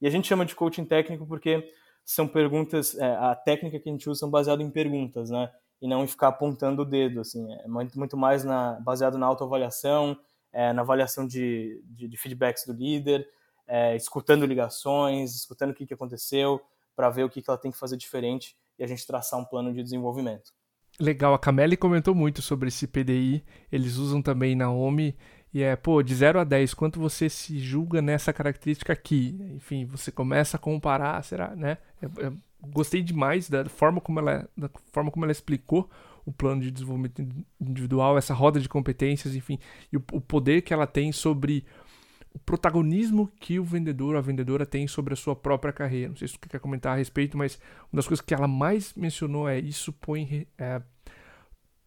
[0.00, 1.68] E a gente chama de coaching técnico porque
[2.10, 5.48] são perguntas, é, a técnica que a gente usa são baseadas em perguntas, né?
[5.80, 7.46] E não em ficar apontando o dedo, assim.
[7.62, 10.18] É muito, muito mais na, baseado na autoavaliação,
[10.52, 13.24] é, na avaliação de, de, de, feedbacks do líder,
[13.64, 16.60] é, escutando ligações, escutando o que, que aconteceu,
[16.96, 19.44] para ver o que, que ela tem que fazer diferente e a gente traçar um
[19.44, 20.50] plano de desenvolvimento.
[20.98, 25.16] Legal, a Camille comentou muito sobre esse PDI, eles usam também na OMI
[25.52, 29.36] e é, pô, de 0 a 10, quanto você se julga nessa característica aqui?
[29.56, 31.78] Enfim, você começa a comparar, será, né?
[32.00, 32.36] Eu, eu
[32.68, 35.90] gostei demais da forma como ela, da forma como ela explicou
[36.24, 37.26] o plano de desenvolvimento
[37.60, 39.58] individual, essa roda de competências, enfim,
[39.92, 41.64] e o, o poder que ela tem sobre
[42.32, 46.10] o protagonismo que o vendedor ou a vendedora tem sobre a sua própria carreira.
[46.10, 47.58] Não sei se você quer comentar a respeito, mas
[47.92, 50.80] uma das coisas que ela mais mencionou é isso põe é,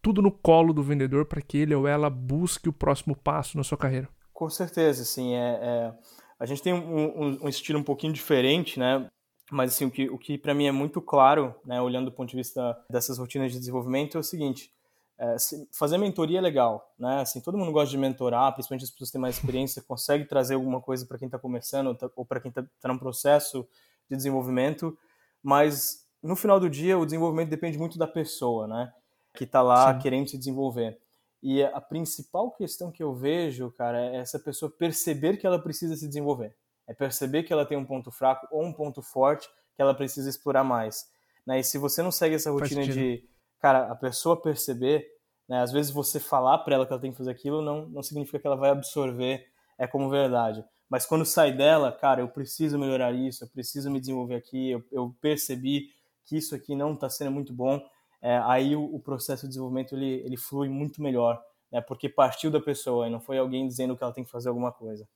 [0.04, 3.64] tudo no colo do vendedor para que ele ou ela busque o próximo passo na
[3.64, 4.06] sua carreira.
[4.34, 5.94] Com certeza, assim, é, é
[6.38, 9.08] a gente tem um, um, um, estilo um pouquinho diferente, né?
[9.50, 12.28] Mas assim, o que, o que para mim é muito claro, né, olhando do ponto
[12.28, 14.70] de vista dessas rotinas de desenvolvimento, é o seguinte:
[15.18, 15.36] é,
[15.72, 17.22] fazer mentoria é legal, né?
[17.22, 20.54] Assim, todo mundo gosta de mentorar, principalmente as pessoas que têm mais experiência, consegue trazer
[20.54, 23.66] alguma coisa para quem está começando ou tá, para quem está tá num processo
[24.10, 24.98] de desenvolvimento,
[25.42, 28.92] mas no final do dia, o desenvolvimento depende muito da pessoa, né?
[29.34, 30.00] Que está lá Sim.
[30.00, 30.98] querendo se desenvolver.
[31.42, 35.94] E a principal questão que eu vejo, cara, é essa pessoa perceber que ela precisa
[35.94, 36.56] se desenvolver.
[36.86, 40.30] É perceber que ela tem um ponto fraco ou um ponto forte que ela precisa
[40.30, 41.06] explorar mais.
[41.46, 41.60] Né?
[41.60, 43.24] E se você não segue essa rotina de,
[43.60, 45.06] cara, a pessoa perceber,
[45.48, 45.60] né?
[45.60, 48.38] às vezes você falar para ela que ela tem que fazer aquilo não, não significa
[48.38, 49.46] que ela vai absorver
[49.78, 50.64] é como verdade.
[50.88, 54.84] Mas quando sai dela, cara, eu preciso melhorar isso, eu preciso me desenvolver aqui, eu,
[54.92, 55.88] eu percebi
[56.24, 57.84] que isso aqui não está sendo muito bom,
[58.24, 61.38] é, aí o, o, processo de desenvolvimento ele, ele flui muito melhor,
[61.70, 61.82] né?
[61.82, 64.72] porque partiu da pessoa e não foi alguém dizendo que ela tem que fazer alguma
[64.72, 65.06] coisa.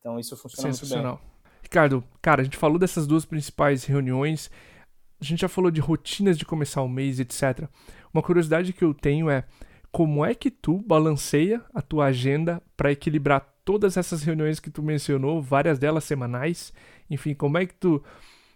[0.00, 1.18] Então isso funciona muito bem.
[1.62, 4.50] Ricardo, cara, a gente falou dessas duas principais reuniões,
[5.20, 7.68] a gente já falou de rotinas de começar o mês, etc.
[8.12, 9.44] Uma curiosidade que eu tenho é
[9.92, 14.82] como é que tu balanceia a tua agenda para equilibrar todas essas reuniões que tu
[14.82, 16.72] mencionou, várias delas semanais,
[17.08, 18.02] enfim, como é que tu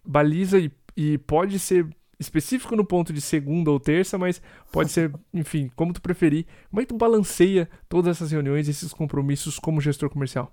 [0.05, 1.89] baliza e, e pode ser
[2.21, 6.47] específico no ponto de segunda ou terça, mas pode ser, enfim, como tu preferir.
[6.69, 10.53] Como é que tu balanceia todas essas reuniões, esses compromissos como gestor comercial?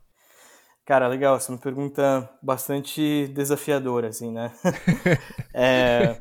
[0.86, 4.54] Cara, legal, essa é uma pergunta bastante desafiadora, assim, né?
[5.54, 6.18] é,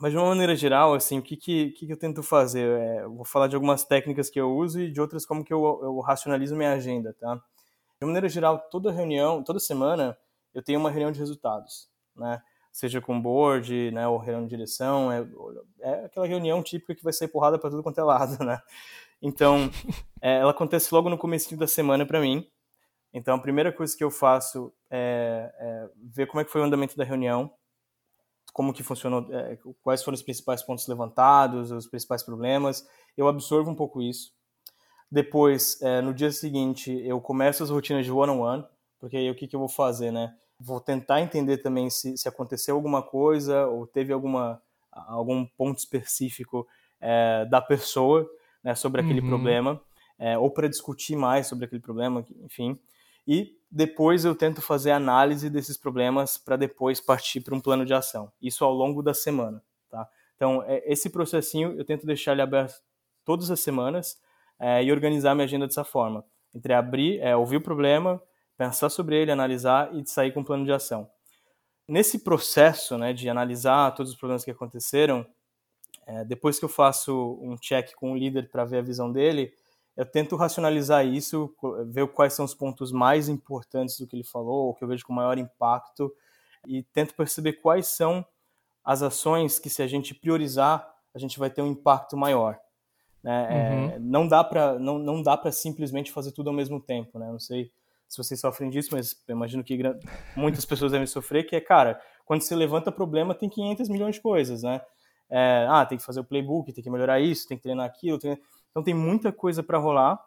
[0.00, 2.78] mas de uma maneira geral, assim, o que, que, que eu tento fazer?
[2.78, 5.52] É, eu vou falar de algumas técnicas que eu uso e de outras como que
[5.52, 7.34] eu, eu racionalizo minha agenda, tá?
[7.34, 10.16] De uma maneira geral, toda reunião, toda semana,
[10.54, 12.40] eu tenho uma reunião de resultados, né?
[12.78, 15.26] Seja com board, né, ou reunião de direção, é,
[15.80, 18.60] é aquela reunião típica que vai ser porrada para tudo quanto é lado, né?
[19.20, 19.68] Então,
[20.22, 22.48] é, ela acontece logo no começo da semana para mim.
[23.12, 26.64] Então, a primeira coisa que eu faço é, é, ver como é que foi o
[26.64, 27.52] andamento da reunião,
[28.52, 32.86] como que funcionou, é, quais foram os principais pontos levantados, os principais problemas.
[33.16, 34.32] Eu absorvo um pouco isso.
[35.10, 38.68] Depois, é, no dia seguinte, eu começo as rotinas de one-on-one, -on -one,
[39.00, 40.32] porque aí o que, que eu vou fazer, né?
[40.58, 46.66] Vou tentar entender também se, se aconteceu alguma coisa ou teve alguma, algum ponto específico
[47.00, 48.28] é, da pessoa
[48.62, 49.28] né, sobre aquele uhum.
[49.28, 49.80] problema,
[50.18, 52.78] é, ou para discutir mais sobre aquele problema, enfim.
[53.26, 57.92] E depois eu tento fazer análise desses problemas para depois partir para um plano de
[57.92, 58.32] ação.
[58.40, 59.62] Isso ao longo da semana.
[59.90, 60.08] Tá?
[60.34, 62.80] Então, é, esse processinho eu tento deixar ele aberto
[63.24, 64.18] todas as semanas
[64.58, 66.24] é, e organizar minha agenda dessa forma.
[66.54, 68.20] Entre abrir, é, ouvir o problema,
[68.58, 71.08] pensar sobre ele, analisar e sair com um plano de ação.
[71.86, 75.24] Nesse processo né, de analisar todos os problemas que aconteceram,
[76.04, 79.54] é, depois que eu faço um check com o líder para ver a visão dele,
[79.96, 81.54] eu tento racionalizar isso,
[81.86, 85.06] ver quais são os pontos mais importantes do que ele falou, o que eu vejo
[85.06, 86.12] com maior impacto,
[86.66, 88.24] e tento perceber quais são
[88.84, 92.58] as ações que, se a gente priorizar, a gente vai ter um impacto maior.
[93.22, 93.48] Né?
[93.50, 93.90] É, uhum.
[93.90, 97.18] É, não dá para não, não dá simplesmente fazer tudo ao mesmo tempo.
[97.18, 97.26] Né?
[97.30, 97.72] Não sei
[98.08, 99.78] se vocês sofrem disso, mas imagino que
[100.34, 104.22] muitas pessoas devem sofrer, que é, cara, quando você levanta problema, tem 500 milhões de
[104.22, 104.80] coisas, né?
[105.30, 108.18] É, ah, tem que fazer o playbook, tem que melhorar isso, tem que treinar aquilo.
[108.70, 110.18] Então tem muita coisa para rolar.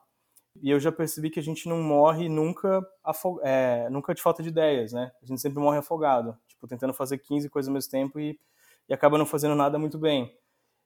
[0.62, 3.40] E eu já percebi que a gente não morre nunca, afog...
[3.42, 5.12] é, nunca de falta de ideias, né?
[5.22, 8.38] A gente sempre morre afogado, tipo, tentando fazer 15 coisas ao mesmo tempo e,
[8.90, 10.36] e acaba não fazendo nada muito bem.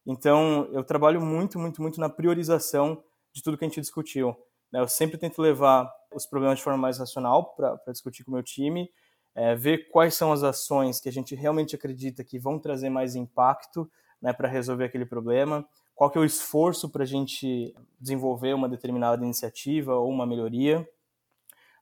[0.05, 3.03] Então, eu trabalho muito, muito, muito na priorização
[3.33, 4.35] de tudo que a gente discutiu.
[4.71, 4.79] Né?
[4.79, 8.43] Eu sempre tento levar os problemas de forma mais racional para discutir com o meu
[8.43, 8.89] time,
[9.35, 13.15] é, ver quais são as ações que a gente realmente acredita que vão trazer mais
[13.15, 13.89] impacto
[14.21, 18.69] né, para resolver aquele problema, qual que é o esforço para a gente desenvolver uma
[18.69, 20.87] determinada iniciativa ou uma melhoria.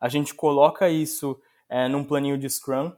[0.02, 2.92] A gente coloca isso é, num planinho de Scrum,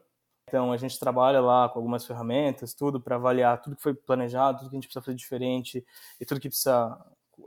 [0.48, 4.60] então a gente trabalha lá com algumas ferramentas, tudo para avaliar tudo que foi planejado,
[4.60, 5.86] tudo que a gente precisa fazer diferente
[6.19, 6.98] e tudo que precisa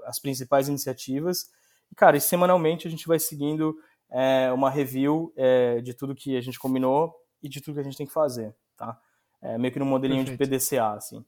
[0.04, 1.50] as principais iniciativas
[1.90, 3.76] e, cara, e semanalmente a gente vai seguindo
[4.10, 7.84] é, uma review é, de tudo que a gente combinou e de tudo que a
[7.84, 8.98] gente tem que fazer, tá?
[9.40, 10.50] É, meio que no modelinho Perfeito.
[10.50, 11.24] de PDCA, assim.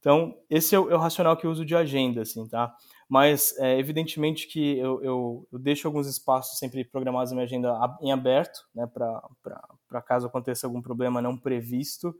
[0.00, 2.74] Então, esse é o, é o, racional que eu uso de agenda, assim, tá?
[3.08, 7.78] Mas, é, evidentemente que eu, eu, eu, deixo alguns espaços sempre programados na minha agenda
[8.02, 8.86] em aberto, né?
[8.86, 12.14] Para caso aconteça algum problema não previsto.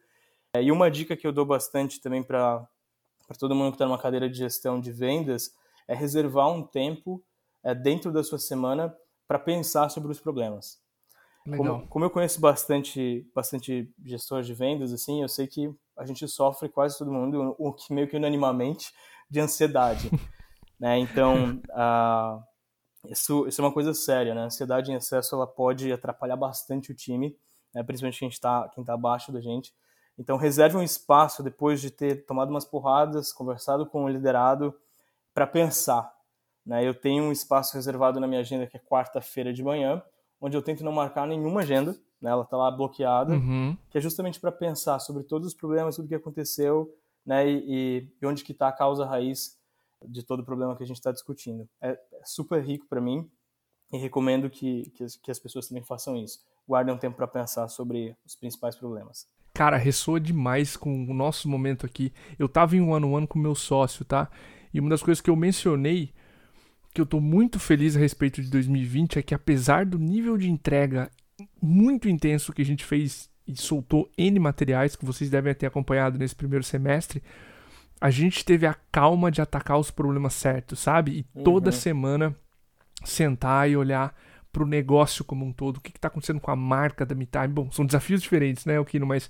[0.55, 2.66] É, e uma dica que eu dou bastante também para
[3.38, 5.51] todo mundo que está numa cadeira de gestão de vendas
[5.87, 7.23] é reservar um tempo
[7.64, 8.94] é, dentro da sua semana
[9.27, 10.79] para pensar sobre os problemas.
[11.44, 16.27] Como, como, eu conheço bastante, bastante gestores de vendas, assim, eu sei que a gente
[16.27, 18.92] sofre quase todo mundo, o que meio que unanimamente,
[19.31, 20.11] de ansiedade.
[20.81, 20.98] né?
[20.98, 22.42] Então, uh,
[23.11, 24.42] isso, isso é uma coisa séria, né?
[24.42, 27.37] A ansiedade em excesso ela pode atrapalhar bastante o time,
[27.74, 27.83] né?
[27.83, 29.74] principalmente quem está quem tá abaixo da gente.
[30.18, 34.74] Então, reserve um espaço depois de ter tomado umas porradas, conversado com o liderado,
[35.35, 36.11] para pensar,
[36.64, 36.87] né?
[36.87, 40.03] Eu tenho um espaço reservado na minha agenda que é quarta-feira de manhã,
[40.40, 42.31] onde eu tento não marcar nenhuma agenda, né?
[42.31, 43.77] ela está lá bloqueada, uhum.
[43.90, 46.92] que é justamente para pensar sobre todos os problemas, tudo que aconteceu,
[47.24, 49.59] né, e, e onde que está a causa raiz
[50.07, 51.68] de todo o problema que a gente está discutindo.
[51.81, 53.29] É, é super rico para mim
[53.92, 56.40] e recomendo que, que as, que, as, pessoas também façam isso.
[56.68, 59.27] Guardem um tempo para pensar sobre os principais problemas.
[59.53, 62.12] Cara, ressoa demais com o nosso momento aqui.
[62.38, 64.29] Eu tava em um ano ano com meu sócio, tá?
[64.72, 66.12] E uma das coisas que eu mencionei
[66.94, 70.48] que eu tô muito feliz a respeito de 2020 é que apesar do nível de
[70.48, 71.11] entrega
[71.61, 76.16] muito intenso que a gente fez e soltou N materiais que vocês devem ter acompanhado
[76.16, 77.20] nesse primeiro semestre,
[78.00, 81.18] a gente teve a calma de atacar os problemas certos, sabe?
[81.18, 81.44] E uhum.
[81.44, 82.35] toda semana
[83.04, 84.14] sentar e olhar
[84.52, 87.48] para o negócio como um todo, o que está acontecendo com a marca da MeTime.
[87.48, 89.04] Bom, são desafios diferentes, né, Okino?
[89.04, 89.28] Mas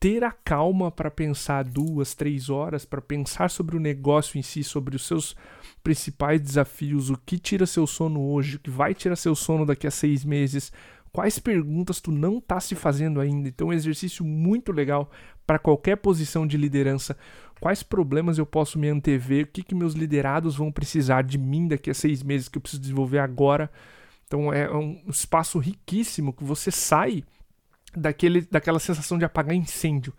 [0.00, 4.62] ter a calma para pensar duas, três horas, para pensar sobre o negócio em si,
[4.62, 5.34] sobre os seus
[5.82, 9.86] principais desafios, o que tira seu sono hoje, o que vai tirar seu sono daqui
[9.86, 10.72] a seis meses,
[11.12, 13.48] quais perguntas tu não está se fazendo ainda.
[13.48, 15.10] Então, é um exercício muito legal
[15.46, 17.16] para qualquer posição de liderança.
[17.60, 19.44] Quais problemas eu posso me antever?
[19.44, 22.62] O que, que meus liderados vão precisar de mim daqui a seis meses que eu
[22.62, 23.70] preciso desenvolver agora?
[24.26, 27.24] Então, é um espaço riquíssimo que você sai
[27.98, 30.12] daquele, daquela sensação de apagar incêndio.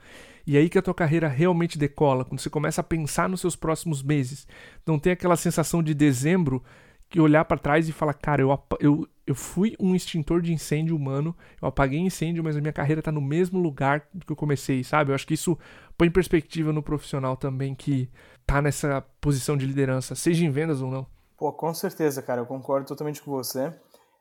[0.46, 3.56] E aí que a tua carreira realmente decola, quando você começa a pensar nos seus
[3.56, 4.48] próximos meses.
[4.86, 6.64] Não tem aquela sensação de dezembro
[7.10, 10.96] que olhar para trás e falar, cara, eu, eu, eu fui um extintor de incêndio
[10.96, 14.84] humano, eu apaguei incêndio, mas a minha carreira está no mesmo lugar que eu comecei,
[14.84, 15.12] sabe?
[15.12, 15.58] Eu acho que isso
[15.98, 18.10] põe em perspectiva no profissional também que
[18.46, 21.06] tá nessa posição de liderança, seja em vendas ou não.
[21.36, 23.74] Pô, com certeza, cara, eu concordo totalmente com você.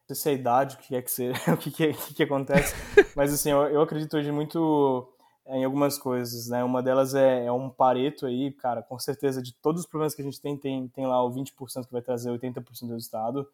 [0.09, 1.92] Não sei se é a idade, o que é que, você, o que, que, é,
[1.92, 2.75] que, que acontece,
[3.14, 5.07] mas assim, eu, eu acredito hoje muito
[5.47, 6.62] em algumas coisas, né?
[6.62, 10.21] Uma delas é, é, um pareto aí, cara, com certeza de todos os problemas que
[10.21, 13.49] a gente tem, tem, tem lá o 20% que vai trazer 80% do resultado.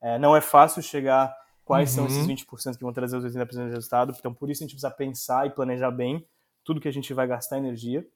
[0.00, 2.06] É, não é fácil chegar quais uhum.
[2.08, 4.74] são esses 20% que vão trazer os 80% do resultado, então por isso a gente
[4.74, 6.26] precisa pensar e planejar bem
[6.64, 8.06] tudo que a gente vai gastar energia.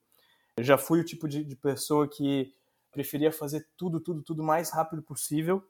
[0.55, 2.53] Eu já fui o tipo de, de pessoa que
[2.91, 5.63] preferia fazer tudo, tudo, tudo mais rápido possível,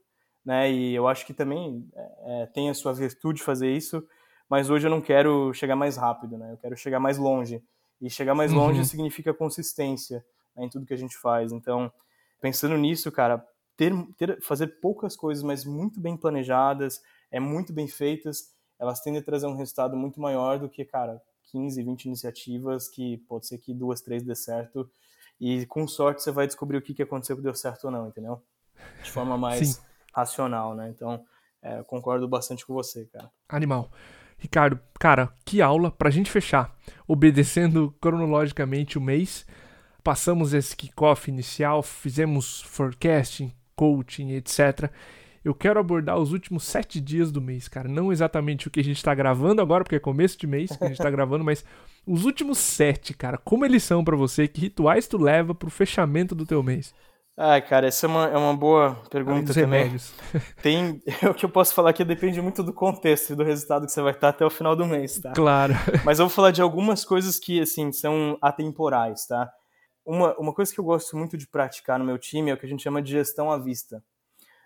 [0.46, 0.72] né?
[0.72, 4.06] E eu acho que também é, é tem a sua virtude fazer isso,
[4.50, 6.52] mas hoje eu não quero chegar mais rápido, né?
[6.52, 7.64] Eu quero chegar mais longe.
[8.02, 8.86] E chegar mais longe uhum.
[8.86, 10.26] significa consistência
[10.56, 11.52] né, em tudo que a gente faz.
[11.52, 11.92] Então,
[12.42, 13.46] pensando nisso, cara,
[13.78, 17.02] ter, ter, fazer poucas coisas, mas muito bem planejadas,
[17.32, 21.22] é muito bem feitas, elas tendem a trazer um resultado muito maior do que, cara,
[21.52, 24.90] 15, 20 iniciativas que pode ser que duas, três dê certo.
[25.40, 28.08] E com sorte você vai descobrir o que, que aconteceu que deu certo ou não,
[28.08, 28.42] entendeu?
[29.04, 29.82] De forma mais Sim.
[30.14, 30.90] Racional, né?
[30.90, 31.24] Então,
[31.62, 33.30] é, concordo bastante com você, cara.
[33.50, 33.90] Animal.
[34.38, 36.76] Ricardo, cara, que aula pra gente fechar.
[37.08, 39.46] Obedecendo cronologicamente o mês,
[40.04, 44.92] passamos esse kickoff inicial, fizemos forecasting, coaching, etc.
[45.44, 47.88] Eu quero abordar os últimos sete dias do mês, cara.
[47.88, 50.84] Não exatamente o que a gente tá gravando agora, porque é começo de mês que
[50.84, 51.64] a gente tá gravando, mas
[52.06, 53.38] os últimos sete, cara.
[53.38, 54.48] Como eles são para você?
[54.48, 56.94] Que rituais tu leva pro fechamento do teu mês?
[57.36, 59.80] Ai, cara, essa é uma, é uma boa pergunta também.
[59.82, 60.14] Remédios.
[60.62, 63.92] Tem, o que eu posso falar aqui depende muito do contexto e do resultado que
[63.92, 65.34] você vai estar até o final do mês, tá?
[65.34, 65.74] Claro.
[66.06, 69.52] Mas eu vou falar de algumas coisas que, assim, são atemporais, tá?
[70.06, 72.68] Uma, uma coisa que eu gosto muito de praticar no meu time é o que
[72.68, 74.04] a gente chama de gestão à vista.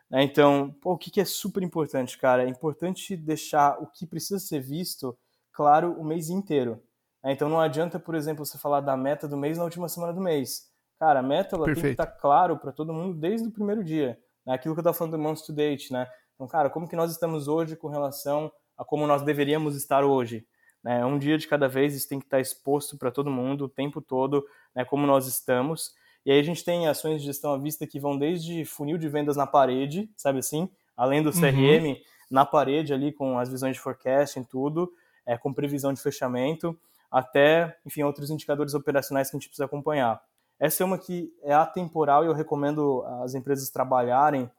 [0.10, 0.24] Né?
[0.24, 2.44] Então, pô, o que, que é super importante, cara?
[2.44, 5.18] É importante deixar o que precisa ser visto
[5.54, 6.82] claro o mês inteiro.
[7.24, 7.32] Né?
[7.32, 10.20] Então, não adianta, por exemplo, você falar da meta do mês na última semana do
[10.20, 10.68] mês
[11.00, 13.84] Cara, a meta ela tem que estar tá claro para todo mundo desde o primeiro
[13.84, 14.20] dia.
[14.46, 14.54] Né?
[14.54, 16.08] Aquilo que eu estava falando do month to date, né?
[16.34, 20.46] Então, cara, como que nós estamos hoje com relação a como nós deveríamos estar hoje?
[20.84, 21.06] Né?
[21.06, 23.70] Um dia de cada vez, isso tem que estar tá exposto para todo mundo o
[23.70, 24.86] tempo todo, né?
[24.86, 25.94] como nós estamos.
[26.26, 29.08] E aí a gente tem ações de gestão à vista que vão desde funil de
[29.08, 30.70] vendas na parede, sabe assim?
[30.96, 31.96] Além do CRM, uhum.
[32.30, 34.92] na parede ali com as visões de forecasting, tudo,
[35.26, 36.78] é, com previsão de fechamento,
[37.10, 40.22] até, enfim, outros indicadores operacionais que a gente precisa acompanhar.
[40.60, 44.50] Essa é uma que é atemporal e eu recomendo as empresas trabalharem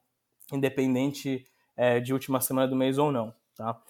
[0.53, 1.45] independente
[1.77, 3.81] é, de última semana do mês ou não, tá?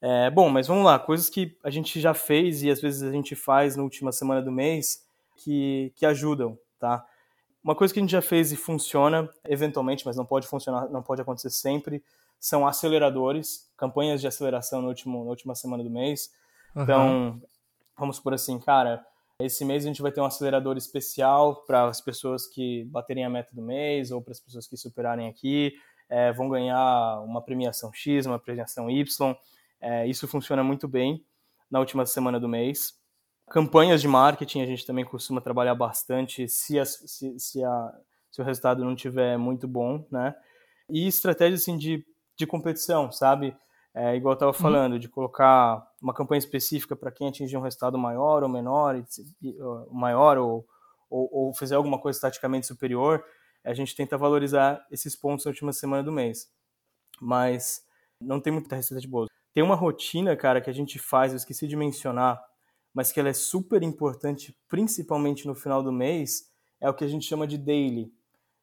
[0.00, 3.10] É, bom, mas vamos lá, coisas que a gente já fez e às vezes a
[3.10, 5.04] gente faz na última semana do mês
[5.36, 7.04] que, que ajudam, tá?
[7.62, 11.02] Uma coisa que a gente já fez e funciona eventualmente, mas não pode funcionar, não
[11.02, 12.02] pode acontecer sempre,
[12.38, 16.32] são aceleradores, campanhas de aceleração no último, na última semana do mês.
[16.74, 16.82] Uhum.
[16.82, 17.42] Então,
[17.96, 19.04] vamos por assim, cara,
[19.40, 23.30] esse mês a gente vai ter um acelerador especial para as pessoas que baterem a
[23.30, 25.72] meta do mês ou para as pessoas que superarem aqui.
[26.08, 29.36] É, vão ganhar uma premiação X, uma premiação Y.
[29.80, 31.24] É, isso funciona muito bem
[31.70, 32.98] na última semana do mês.
[33.48, 37.94] Campanhas de marketing a gente também costuma trabalhar bastante se, a, se, se, a,
[38.32, 40.34] se o resultado não tiver muito bom, né?
[40.90, 42.04] E estratégias assim, de,
[42.36, 43.56] de competição, sabe?
[43.94, 44.58] É, igual eu estava uhum.
[44.58, 44.98] falando, uhum.
[44.98, 49.02] de colocar uma campanha específica para quem atingir um resultado maior ou menor,
[49.90, 50.66] maior ou,
[51.10, 53.24] ou, ou fizer alguma coisa taticamente superior,
[53.64, 56.50] a gente tenta valorizar esses pontos na última semana do mês.
[57.20, 57.84] Mas
[58.20, 59.28] não tem muita receita de bolo.
[59.52, 62.40] Tem uma rotina, cara, que a gente faz, eu esqueci de mencionar,
[62.94, 67.08] mas que ela é super importante, principalmente no final do mês, é o que a
[67.08, 68.12] gente chama de daily.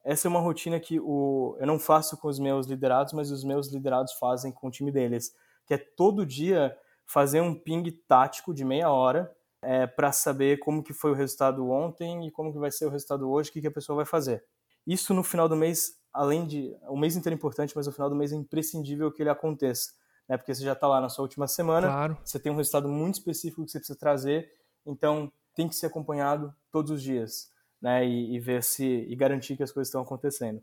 [0.06, 3.44] Essa é uma rotina que o, eu não faço com os meus liderados, mas os
[3.44, 5.34] meus liderados fazem com o time deles,
[5.66, 10.84] que é todo dia fazer um ping tático de meia hora é, para saber como
[10.84, 13.62] que foi o resultado ontem e como que vai ser o resultado hoje, o que,
[13.62, 14.44] que a pessoa vai fazer.
[14.86, 18.08] Isso no final do mês, além de o mês inteiro é importante, mas no final
[18.08, 19.92] do mês é imprescindível que ele aconteça,
[20.30, 20.38] né?
[20.38, 22.18] Porque você já está lá na sua última semana, claro.
[22.24, 24.52] você tem um resultado muito específico que você precisa trazer,
[24.86, 27.50] então tem que ser acompanhado todos os dias,
[27.86, 28.04] né?
[28.04, 30.60] E, e ver se e garantir que as coisas estão acontecendo.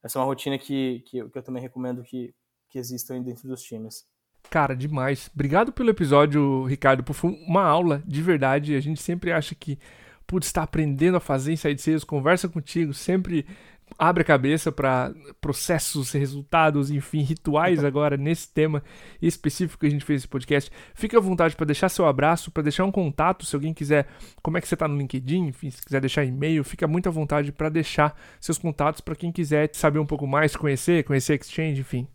[0.00, 2.32] Essa é uma rotina que, que, que eu também recomendo que,
[2.70, 4.04] que existam dentro dos times.
[4.48, 5.28] Cara, demais.
[5.34, 7.12] Obrigado pelo episódio, Ricardo.
[7.12, 8.76] Foi uma aula de verdade.
[8.76, 9.76] A gente sempre acha que,
[10.24, 13.44] putz, está aprendendo a fazer inside sales, conversa contigo, sempre
[13.98, 18.82] abre a cabeça para processos, resultados, enfim, rituais agora nesse tema
[19.20, 20.70] específico que a gente fez esse podcast.
[20.94, 24.06] Fique à vontade para deixar seu abraço, para deixar um contato, se alguém quiser,
[24.42, 27.12] como é que você está no LinkedIn, enfim, se quiser deixar e-mail, fica muito à
[27.12, 31.80] vontade para deixar seus contatos para quem quiser saber um pouco mais, conhecer, conhecer Exchange,
[31.80, 32.08] enfim.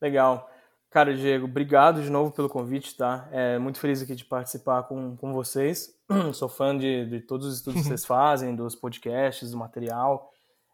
[0.00, 0.48] Legal.
[0.90, 3.28] Cara, Diego, obrigado de novo pelo convite, tá?
[3.30, 5.94] É muito feliz aqui de participar com, com vocês.
[6.34, 10.29] Sou fã de, de todos os estudos que vocês fazem, dos podcasts, do material.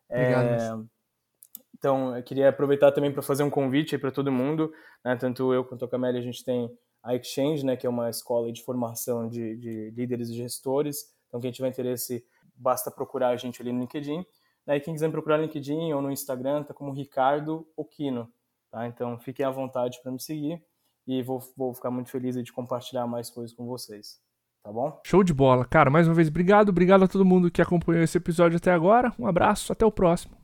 [0.08, 0.46] Obrigado.
[0.46, 0.86] É,
[1.74, 4.72] então, eu queria aproveitar também para fazer um convite para todo mundo,
[5.04, 5.16] né?
[5.16, 6.70] Tanto eu quanto a Camélia, a gente tem
[7.02, 7.76] a Exchange, né?
[7.76, 11.14] Que é uma escola de formação de, de líderes e gestores.
[11.28, 14.24] Então, quem tiver interesse, basta procurar a gente ali no LinkedIn.
[14.66, 14.76] Né?
[14.76, 18.30] E quem quiser procurar no LinkedIn ou no Instagram, tá como Ricardo Okino.
[18.70, 18.86] Tá?
[18.86, 20.62] Então fiquem à vontade para me seguir
[21.06, 24.20] e vou, vou ficar muito feliz de compartilhar mais coisas com vocês.
[24.66, 25.00] Tá bom?
[25.04, 25.64] Show de bola.
[25.64, 26.70] Cara, mais uma vez, obrigado.
[26.70, 29.12] Obrigado a todo mundo que acompanhou esse episódio até agora.
[29.16, 30.34] Um abraço, até o próximo.